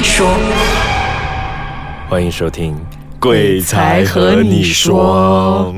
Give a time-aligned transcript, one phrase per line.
[0.00, 0.26] 你说，
[2.08, 2.74] 欢迎收听
[3.20, 5.74] 《鬼才和你说》。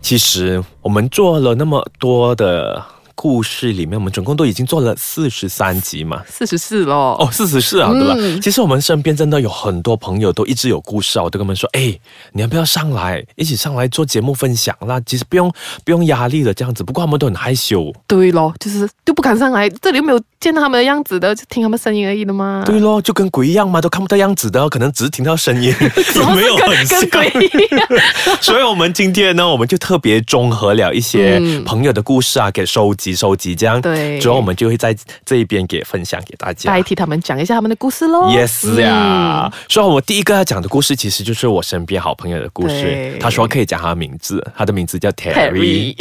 [0.00, 2.84] 其实我们做了那么多的。
[3.26, 7.16] 故事里面，我们总共都已经做了四十三集嘛，四十四喽。
[7.18, 8.14] 哦，四十四啊，对吧？
[8.40, 11.92] 其实我们身边真的有很多朋友都一直有故事啊，我都跟他们说，哎，
[12.30, 15.00] 你要不要上来一起上来做节目分享啦？
[15.04, 15.52] 其实不用
[15.84, 17.92] 不用压力的这样子，不过他们都很害羞。
[18.06, 22.62] 对咯，就是就不敢上来，这里又没有见到他们的样子的，就听他们声音而已的嘛。
[22.64, 25.74] 对咯，就跟鬼一样嘛，都看不到样子的，可能只是听到声音，
[26.14, 27.88] 有没有很跟鬼一样？
[28.40, 33.15] 所以，我们今天呢，我们就特别综合了一些朋友的故事啊，给收集。
[33.16, 34.94] 收集这样，对，之后我们就会在
[35.24, 38.28] 这一边给分享给大家，代替他们讲一下他们的故事喽。
[38.28, 43.16] Yes 呀，所以，我第一个要讲的故事，其实就是我身边好朋友的故事。
[43.18, 45.96] 他说可以讲他的名字，他的名字叫 Terry。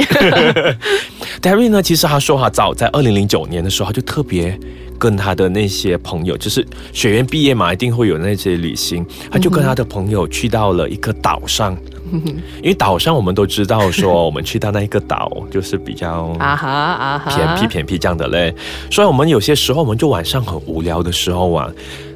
[1.42, 4.60] Terry 呢，其实他说他，早在二零零九年的时候，他就特别
[5.00, 11.78] 跟他的那些朋友，就是学院毕业嘛，一定会有那些旅行，他就跟他的朋友去到了一个岛上。
[12.62, 18.54] 因为岛上我们都知道，说我们去到那一个岛 就是比较啊哈啊哈偏僻偏僻这样的嘞，
[18.92, 21.70] 所以我们有些时候我们就晚上很无聊的时候啊。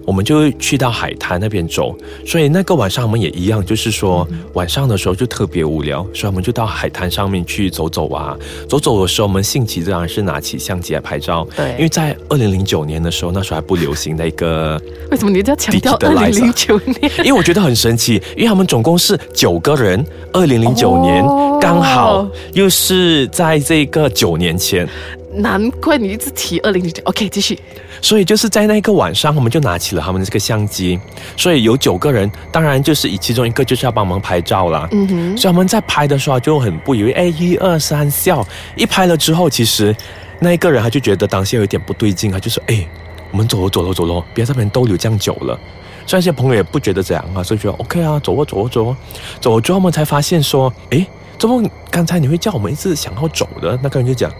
[0.09, 8.35] 我们就去到海滩那边走，所以那个晚上我们也一样，就是说晚上的时候就特别无聊，所以我们就到海滩上面去走走啊。
[8.67, 11.47] 走走的时候，我们兴起自然是拿起相机来拍照。
[11.55, 14.81] 对，因为在二零零九年的时候，那时候还不流行那个。
[15.11, 17.11] 为什么你要强调二零零九年？
[17.19, 21.23] 因为我觉得很神奇，因为他们总共是九个人，二零零九年
[21.61, 24.89] 刚好又是在这个九年前。
[25.31, 27.59] 难怪你一直提二零零九，OK，继续。
[28.01, 30.99] 所以就是在那个晚上，我们就拿起了他们的这个相机。
[31.35, 34.87] 所以有九个人，当然就是以其中一个就是要帮忙拍照啦。
[34.91, 35.37] 嗯哼。
[35.37, 38.45] 所以我们在拍的时候就很不以为，哎，一二三，笑。
[38.75, 39.95] 一拍了之后，其实
[40.39, 42.87] 那一个人他就觉得当下有点不对劲，他就说，哎，
[43.31, 45.59] 我们走喽，走喽，走喽，别在那边逗留这样久了。
[46.05, 48.97] 所以那些朋友也不觉得这样啊，所以觉得 OK 啊，走啊，走啊，走啊。
[49.39, 51.05] 走了之后，我们才发现说，哎，
[51.37, 53.77] 怎么刚才你会叫我们一直想要走的？
[53.83, 54.31] 那个人就讲。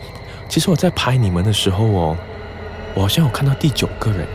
[0.48, 2.18] 其实我在拍你们的时候哦，
[3.00, 4.28] 我好像有看到第九个人，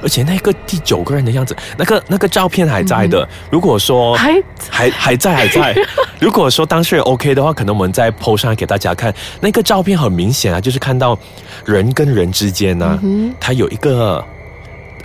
[0.00, 3.28] 而且那个第九个人的样子，那个那个照片还在的。
[3.50, 5.74] 如果说还还还在还在，
[6.20, 9.12] 如果说当事人 OK 的话，可能我们再 PO 上来给大家看。
[9.40, 11.18] 那个照片很明显啊，就是看到
[11.64, 12.96] 人跟人之间呢，
[13.40, 14.24] 它有一个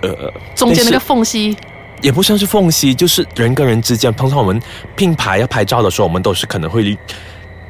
[0.02, 1.56] 呃中间那个缝隙，
[2.00, 4.14] 也不算是缝隙，就是人跟人之间。
[4.14, 4.62] 通常我们
[4.94, 6.96] 并排要拍照的时候，我们都是可能会。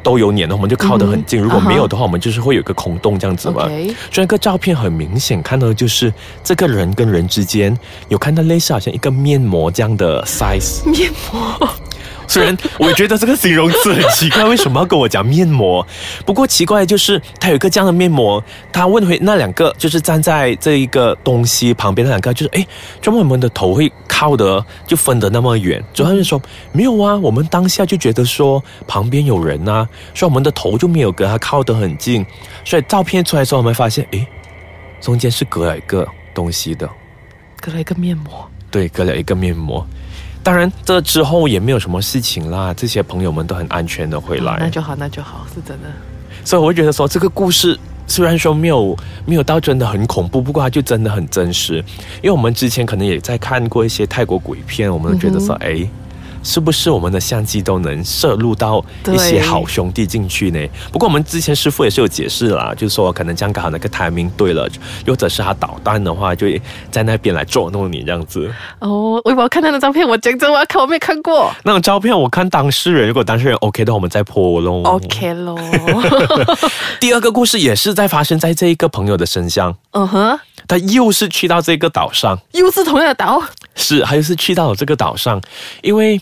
[0.02, 1.40] 都有粘的，我们就靠得很近。
[1.40, 3.64] 如果没有的话，我们就是会有一个空洞这样子嘛。
[3.64, 7.76] 所以那个照片很明显看到，就是这个人跟人之间
[8.08, 11.68] 有看到类似好像一个面膜这样的 size 面膜。
[12.28, 15.84] 虽然我觉得这个形容词很奇怪，为什么要跟我讲面膜？
[16.26, 22.66] 不过奇怪的就是他有一个这样的面膜，他问回那两个就是站在这一个东西旁边那两个，就是哎，
[23.00, 25.82] 怎么我们的头会靠的就分得那么远？
[25.94, 26.40] 主要是说
[26.70, 32.24] 没有啊，我们当下就觉得说旁边有人啊，所以我们的头就没有跟他靠得很近，
[32.64, 34.26] 所以照片出来之后，我们发现哎，
[35.00, 36.88] 中间是隔了一个东西的，
[37.60, 39.86] 隔了一个面膜，对，隔了一个面膜。
[40.48, 42.72] 当然，这之后也没有什么事情啦。
[42.72, 45.88] 这些朋友们都很安全的回来，那就好，那就好，是真的。
[46.42, 51.84] 所以我会觉得说，这个故事虽然说没有没有到真的很恐怖，不过它就真的很真实。
[52.22, 55.86] 因为我们之前可能也在看过一些泰国鬼片，我们都觉得说，哎。
[56.42, 60.58] 是不是我们的相机都能摄入到一些好兄弟进去呢？
[60.92, 64.68] 不过我们之前师傅也是有解释啦，就是说可能这样刚好那个 timing 对了，
[65.04, 66.46] 又或者是他导弹的话，就
[66.90, 68.50] 在那边来捉弄你这样子。
[68.78, 72.18] 哦，我要看他的照片，我讲真我要看，我没看过那种照片。
[72.18, 74.82] 我看当事人，如果当事人 OK 的话，我们再破喽。
[74.82, 75.56] OK 喽。
[77.00, 79.74] 第二个故事也是在发生在这一个朋友的身上。
[79.92, 80.38] 嗯哼，
[80.68, 83.42] 他又是去到这个岛上，又是同样的岛。
[83.74, 85.40] 是，还是去到了这个岛上，
[85.82, 86.20] 因为。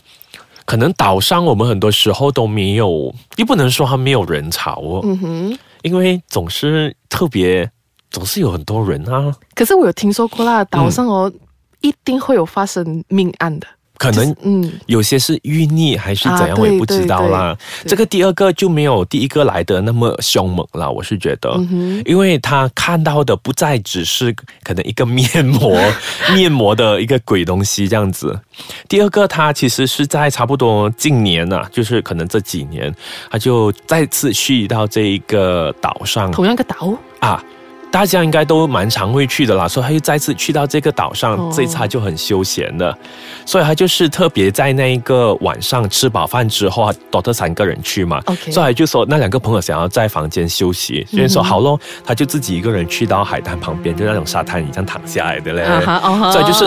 [0.65, 4.99] 可能岛上我们很多时候都没有，又不能说他没有人潮哦。
[5.05, 7.71] 嗯哼，因为总是特别，
[8.11, 9.33] 总是有很多人啊。
[9.55, 11.31] 可是我有听说过啦，岛上哦，
[11.79, 13.67] 一定会有发生命案的。
[13.97, 17.57] 可能嗯，有些是淤溺还是怎样，我也不知道啦。
[17.85, 21.59] 这个第二个就没有第一个来的那么凶猛了，我是觉得，
[22.05, 24.33] 因为他看到的不再只是
[24.63, 25.77] 可能一个面膜
[26.33, 28.39] 面膜的一个鬼东西这样子。
[28.87, 32.93] 第二个，他其实是在差不多近年呐，就是可能这几年，
[33.31, 37.43] 他就再次去到这一个岛上，同样个岛啊。
[37.89, 42.95] 大家应该都蛮常会去的啦，所以他又再次去到这个岛上，这一次他就很休闲的，
[43.45, 55.65] 所以他就是特别在那一个晚上吃饱饭之后，多特三个人去嘛，所以他就说那两个朋友想要在房间休息，所以说好咯，他就自己一个人去到海滩旁边，就那种沙滩椅上躺下来的嘞，
[56.31, 56.65] 所以就是。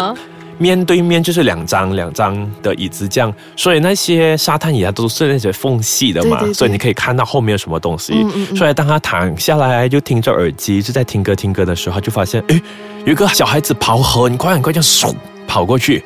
[0.61, 8.13] 面对面就是两张两张的椅子，这样，所以那些沙滩椅啊都是那些缝隙的嘛，所以你可以看到后面有什么东西。
[8.55, 12.61] 所以当他躺下来就听着耳机，就在听歌听歌的时候，就发现哎，
[13.07, 15.15] 有一个小孩子跑很快很快，这样嗖
[15.49, 16.05] 跑过去，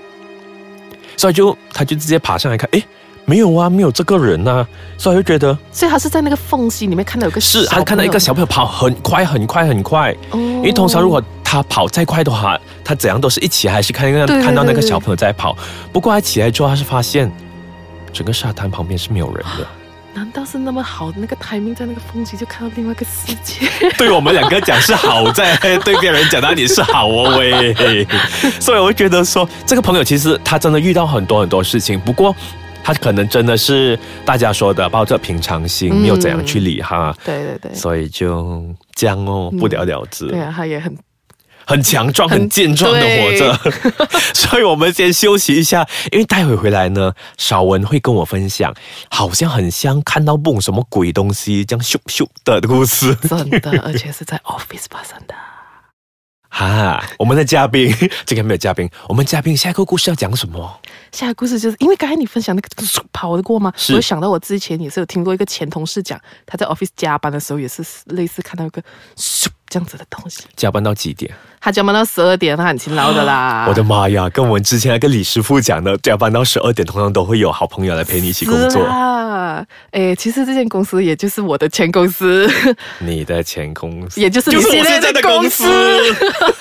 [1.17, 2.81] 所以就他就直接爬上来看，哎，
[3.25, 4.65] 没有啊，没有这个人呐，
[4.97, 14.11] 所以就觉得，所以他是在那个缝隙里面看到有个是，他看到一个小朋友跑很快很快很快，因为通常如果他跑再快的话，他怎样都是一起，还是看
[14.43, 15.57] 看到那个小朋友在跑。
[15.93, 17.31] 不过他起来之后，他是发现
[18.13, 19.67] 整个沙滩旁边是没有人的。
[20.17, 23.69] 难道是那么好的那个台面，在那个风景就看到另外一个世界？
[23.99, 27.75] 对我们两个讲是好，在 对别人讲到你是好哦喂。
[28.61, 31.99] 所以我会觉得说，这个朋友其实他真的遇到很多很多事情。
[31.99, 32.35] 不过
[32.85, 37.13] 他可能真的是大家说的抱着平常心，没有怎样去理他。
[37.25, 37.75] 对对对。
[37.75, 38.65] 所以就
[38.95, 40.29] 这样哦，不了了之。
[40.29, 40.97] 对啊，他也很。
[41.67, 43.59] 很强壮、很健壮的活着，
[44.35, 48.75] 所以我们先休息一下，因为待会回来呢，少文会跟我分享，
[49.11, 55.35] 好像很像看到梦什么鬼东西这样咻咻的故事，真的，而且是在 office 发生的。
[56.55, 57.93] 哈，我们的嘉宾，
[58.25, 60.81] 这个没有嘉宾，我们嘉宾下一个故事要讲什么？
[61.11, 62.69] 下一个故事就是因为刚才你分享那个
[63.13, 63.73] 跑得过吗？
[63.93, 68.81] 我想到我之前也是有听过一个前同事讲，他在 office 加班的时候也是类似看到一个
[69.17, 69.49] 咻。
[69.67, 71.35] 这样子的东西，加班到几点？
[71.65, 73.65] 他加班到十二点，他很勤劳的啦。
[73.67, 79.65] 我的妈呀，跟我们之前那个李师傅讲的，加班到十二点，通常都会有好朋友来陪你一起工作啊。
[79.93, 82.47] 哎，其实这间公司也就是我的前公司，
[83.01, 85.65] 你的前公司，也就是就是我现在的公司。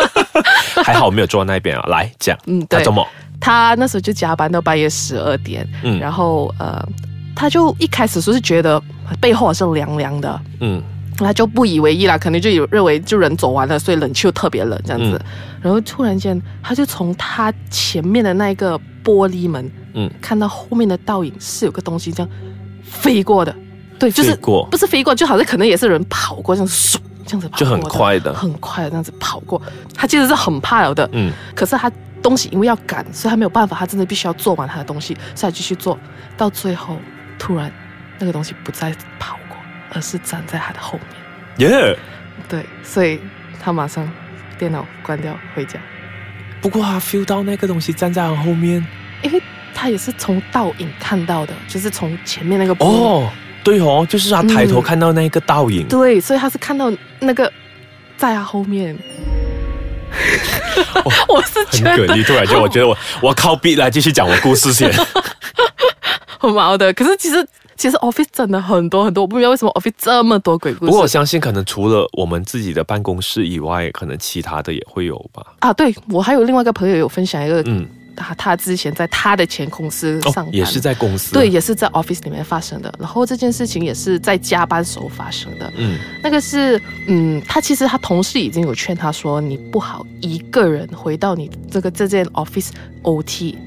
[0.81, 1.83] 还好我没有坐在那边啊。
[1.89, 3.05] 来讲，嗯，对，周末
[3.41, 6.81] 他那时候就加班到半夜十二点，嗯，然后呃，
[7.35, 8.81] 他就一开始说是觉得
[9.19, 10.81] 背后是凉凉的，嗯。
[11.23, 15.19] 他就不以为意啦，可能就有认为就人走完了，所以冷气又特别冷这样子。
[15.61, 22.29] 然后突然间，他就从他前面的那一个玻璃门，嗯，看到后面的倒影是有个东西这样
[22.83, 23.55] 飞过的，
[23.97, 24.35] 对，就是，
[24.69, 29.61] 不是飞过，就好像可能也是人跑过这样嗖这样子跑，就很快的，很快的这样子跑过。
[29.95, 31.89] 他其实是很怕的，嗯，可是他
[32.21, 35.97] 东西因为要赶，所以他没有办法，他真的必须要做完他的东西，所以继续做。
[36.35, 36.97] 到最后，
[37.37, 37.71] 突然
[38.19, 39.37] 那个东西不再跑。
[39.93, 40.99] 而是站在他的后
[41.57, 41.97] 面，耶，
[42.49, 43.19] 对，所以
[43.61, 44.09] 他马上
[44.57, 45.79] 电脑关掉回家。
[46.61, 48.85] 不过他 feel 到那个东西站在他后面，
[49.21, 49.41] 因为
[49.73, 53.29] 他也是从倒影看到的，就是从前面那个哦，
[53.63, 57.51] 对哦，就是他抬头看到那个倒影，对，所以他是看到那个
[58.17, 58.97] 在他后面。
[61.27, 64.91] 我是觉得，你突然间，我觉得我我靠壁来继续讲我故事先，
[66.39, 67.45] 很毛的，可是其实。
[67.83, 70.85] 其实 Office 真的很多很多，我不明白为什么 Office 这么多鬼故事。
[70.85, 75.45] 不过我相信，可能除了我们自己的办公室以外，可能其他的也会有吧。
[75.59, 77.85] 啊，对我还有另外一个朋友有分享一个，嗯，
[78.15, 82.93] 他他之前在他的前公司上班，也是在公司，对，也是在 Office 里面发生的。
[82.97, 85.69] 然后这件事情也是在加班时候发生的。
[85.75, 92.69] 嗯，那个是，嗯，他其实他同事已经有劝他说，你不好一个人回到你这个这件 Office
[93.01, 93.57] OT。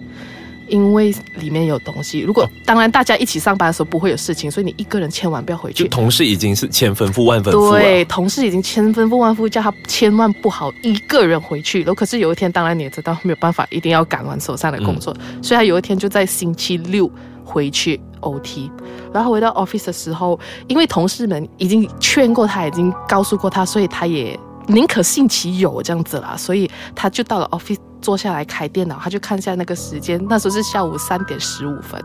[0.68, 5.84] 因为里面有东西，如果当然大家一起上班的时候不会有事情，所以你一个人千万不要回去。
[5.84, 11.80] 就同事已经是千吩咐万吩咐对，同事已经千吩咐万咐叫他千万不好一个人回去。
[11.80, 17.10] 然后可是有一天，当然你也知道没有办法，一定要赶完手上的工作，所以他有一天就在星期六
[17.44, 18.70] 回去 OT，
[19.12, 24.38] 然后回到 office 的时候，因为同事们已经劝过他，已经告诉过他，所以他也。
[24.68, 32.00] 宁可信其有这样子啦，所以他就到了 office 坐下来开电脑，他就看一下那个时间，那时候是下午三点十五分，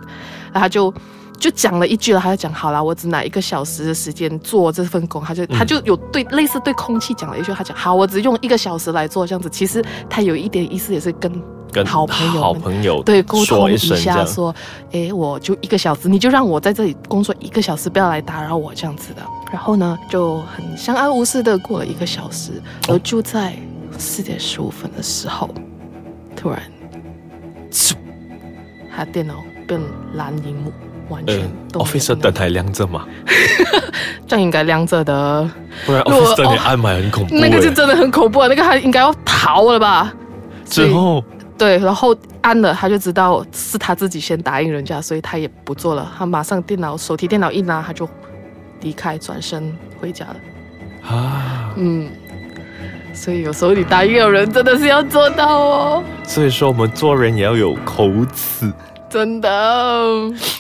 [0.52, 0.94] 然后他就
[1.38, 11.32] 就讲了一句了，他就讲好了，我只拿一个小时的时间做这份工，他就他就有对类似对空气讲了一句，他讲好，我只用一个小时来做这样子，其实他有一点意思也是跟。
[11.74, 14.54] 跟好朋友好朋友对沟通一下，说，
[14.92, 19.22] 哎，我就一个小时，你就让我在这里工作一个小时，不要来打扰我这样子的。
[19.54, 23.56] 然后呢，就很相安无事的过了一个小时，而就在
[23.98, 25.50] 四点十五分的时候，
[26.42, 26.60] 突然，
[28.96, 29.80] 他电脑变
[30.16, 30.74] 蓝荧幕，
[31.08, 31.82] 完全都。
[31.82, 33.06] Office 灯还亮着吗？
[34.28, 35.48] 这样应该亮着的，
[35.86, 37.36] 不然 Office 灯暗嘛很恐怖。
[37.36, 38.48] 那个就真的很恐怖啊！
[38.48, 40.12] 那个他应该要逃了吧？
[40.66, 41.24] 之后。
[41.60, 46.12] 对，然后按了，他就知道是他自己先答应人家，所以他也不做了。
[46.18, 48.10] 他马上电脑手提电脑一拿，他就
[48.80, 50.36] 离开，转身回家了。
[51.08, 52.10] 啊，嗯，
[53.14, 56.04] 所以有时候你答应了人，真的是要做到哦。
[56.24, 58.72] 所以说，我们做人也要有口齿。
[59.10, 60.14] 真的，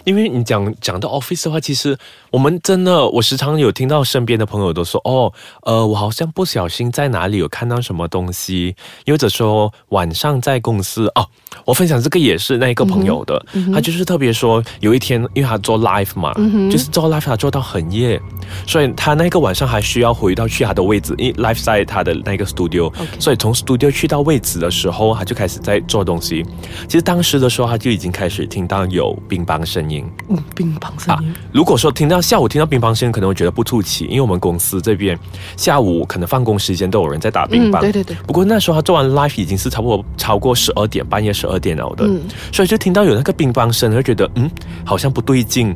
[0.03, 1.97] 因为你讲讲到 office 的话，其实
[2.31, 5.31] 我们真的，我时常有听到身边的朋友都说，哦，
[5.63, 11.25] 呃，我好像不小心在哪里有看到什么东西，或者说晚上在公司哦，
[11.65, 16.33] 我分享这个也是那一个朋友的，他就是特别说，有一天因为他做 live 嘛，
[16.69, 18.21] 就是做 live 他做到很夜，
[18.67, 26.45] 所以他那个晚上还需要回到去他的位置，因为 live 在他的那个 studio，所以从 studio 去到位置的时候，他就开始在做东西。
[26.87, 28.47] 其实当时的时候，他就已经开始。
[28.51, 31.33] 听到有乒乓声音，嗯，乒乓声音。
[31.53, 35.17] 如果说听到下午听到乒乓声音，可能会觉得不出奇，因为我们公司这边
[35.57, 37.79] 下午可能放工时间都有人在打乒乓。
[37.79, 38.15] 对对对。
[38.27, 42.07] 不过那时候他做完 live 已经是差不多超过十二点，半夜十二点了的，
[42.51, 44.49] 所以就听到有那个乒乓声，就觉得嗯，
[44.85, 45.75] 好像不对劲。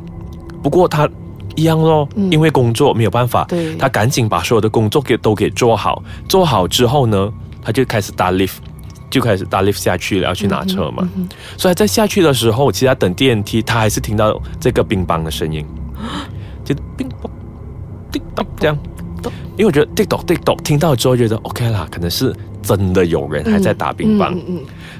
[0.62, 1.08] 不过他
[1.54, 3.46] 一样咯，因为工作没有办法，
[3.78, 6.02] 他赶紧把所有的工作给都给做好。
[6.28, 8.56] 做好之后呢，他就开始搭 lift。
[9.08, 11.08] 就开始搭 lift 下去了，要去拿车嘛。
[11.56, 15.64] 所以在下去的时候，其实等电梯，他还是听到这个乒乓的声音，
[16.66, 17.30] 就乒乓
[18.12, 18.76] 叮咚这样。
[19.56, 22.32] 因为我觉得叮咚叮咚，听到之后觉得 OK 啦，可能是
[22.62, 24.36] 真的有人还在打乒乓。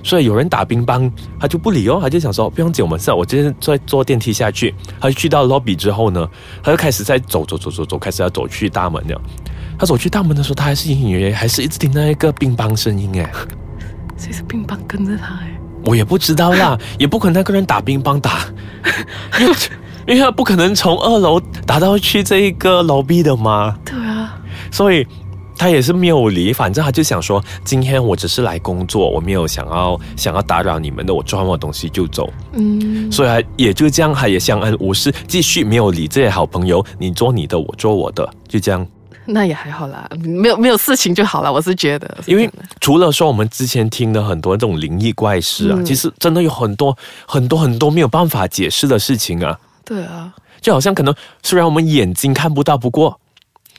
[0.03, 4.75] 所以有人打乒乓，他就不理哦，他就想说不用紧，我们是，我今天在坐电梯下去。
[4.99, 6.27] 他就去到 lobby 之后呢，
[6.63, 9.21] 他就开始在走走走走走，开始要走去大门了。
[9.79, 13.31] 他走去大门的时候，他还是隐隐约约还是一直听到一个乒乓声音哎。
[14.17, 15.35] 谁是乒乓跟着他？
[15.35, 18.47] 哎，我也不知道啦，也不可能那个人打乒乓打，
[20.07, 23.77] 因为他不可能从二楼打到去这一个楼壁的嘛。
[23.85, 24.39] 对啊，
[24.71, 25.07] 所以
[25.59, 32.33] 他也是没有理，反正他就想说，今天我只是来工作，我没有想要想要打扰你们的，我做完我东西就走。
[32.53, 38.87] 嗯，所以他也就这样，他也相安无事，继续没有理这些好朋友，你做你的，我做我的，就这样。
[39.29, 41.53] 那也还好啦，没有没有事情就好了。
[41.53, 42.49] 我是觉得，因为
[42.81, 46.97] 除了说我们之前听的很多这种灵异怪事啊，其实真的有很多
[47.27, 49.59] 很多很多没有办法解释的事情啊。
[49.87, 53.19] 对啊，就好像可能虽然我们眼睛看不到，不过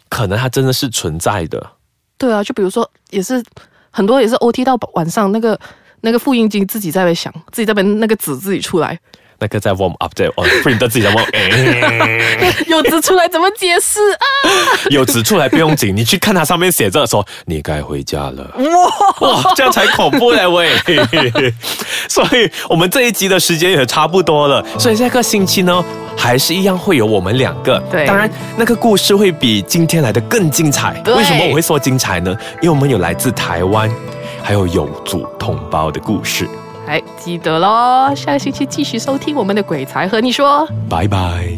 [0.09, 1.71] 可能它真的是存在的。
[2.17, 3.43] 对啊，就比如说也是
[3.91, 5.59] 很多也是 O T 到晚上，那个
[6.01, 8.97] 那个复印机自己在那想，自己在边那个纸自己出来。
[9.39, 11.25] 那个在 warm up 在哦，print 自己在 warm，
[12.67, 14.25] 有指出来怎么解释啊？
[14.89, 18.51] 有指出来不用紧，你去看它上面写着说你该回家了。
[18.57, 20.71] 哇哇，这样才恐怖嘞喂！
[22.09, 25.83] 所以我们这一集的时间也差不多了，所以下个星期呢，
[26.17, 27.79] 还是一样会有我们两个。
[27.91, 31.01] 对，当然那个故事会比今天来的更精彩。
[31.05, 32.35] 为什么我会说精彩呢？
[32.61, 33.89] 因为我们有来自台湾，
[34.41, 36.47] 还有有族同胞的故事。
[36.87, 38.15] 哎，记得喽！
[38.15, 41.56] 下个星期继续收听我们的鬼才和你说，拜拜。